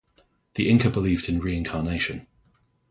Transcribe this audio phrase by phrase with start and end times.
[0.55, 2.25] The Inca believed in reincarnation.